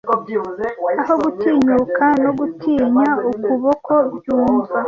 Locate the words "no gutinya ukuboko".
2.23-3.93